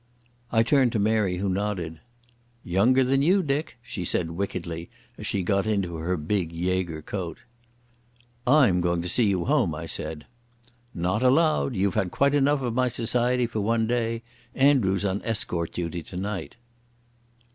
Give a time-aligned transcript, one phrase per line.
[0.51, 1.99] I turned to Mary, who nodded.
[2.63, 7.37] "Younger than you, Dick," she said wickedly as she got into her big Jaeger coat.
[8.47, 10.25] "I'm going to see you home," I said.
[10.95, 11.75] "Not allowed.
[11.75, 14.23] You've had quite enough of my society for one day.
[14.55, 16.55] Andrew's on escort duty tonight."